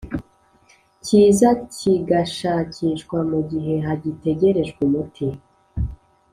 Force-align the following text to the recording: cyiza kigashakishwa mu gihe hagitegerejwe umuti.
cyiza 1.03 1.49
kigashakishwa 1.73 3.17
mu 3.31 3.39
gihe 3.49 3.73
hagitegerejwe 3.85 4.79
umuti. 4.87 5.27